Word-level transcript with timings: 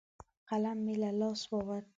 قلم 0.49 0.77
مې 0.85 0.95
له 1.01 1.09
لاسه 1.19 1.47
ووت. 1.55 1.85